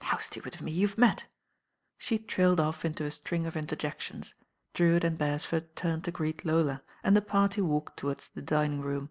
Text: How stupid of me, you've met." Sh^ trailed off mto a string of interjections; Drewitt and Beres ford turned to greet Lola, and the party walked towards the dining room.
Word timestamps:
How 0.00 0.18
stupid 0.18 0.54
of 0.54 0.60
me, 0.60 0.70
you've 0.70 0.98
met." 0.98 1.24
Sh^ 1.98 2.26
trailed 2.26 2.60
off 2.60 2.82
mto 2.82 3.06
a 3.06 3.10
string 3.10 3.46
of 3.46 3.56
interjections; 3.56 4.34
Drewitt 4.74 5.02
and 5.02 5.16
Beres 5.16 5.46
ford 5.46 5.74
turned 5.76 6.04
to 6.04 6.10
greet 6.10 6.44
Lola, 6.44 6.82
and 7.02 7.16
the 7.16 7.22
party 7.22 7.62
walked 7.62 7.96
towards 7.96 8.28
the 8.28 8.42
dining 8.42 8.82
room. 8.82 9.08